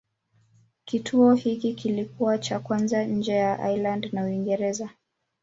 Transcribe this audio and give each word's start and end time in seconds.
Kituo 0.85 1.33
hiki 1.33 1.73
kilikuwa 1.73 2.37
cha 2.37 2.59
kwanza 2.59 3.03
nje 3.03 3.33
ya 3.33 3.71
Ireland 3.71 4.09
na 4.13 4.23
Uingereza. 4.25 4.89